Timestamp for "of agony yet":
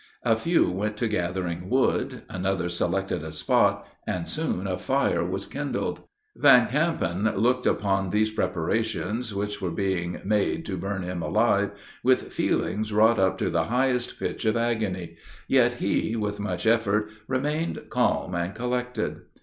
14.45-15.73